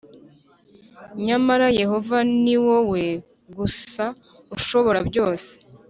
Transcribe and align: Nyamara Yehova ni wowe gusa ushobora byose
Nyamara 1.25 1.67
Yehova 1.81 2.17
ni 2.43 2.55
wowe 2.65 3.01
gusa 3.57 4.03
ushobora 4.55 4.99
byose 5.09 5.51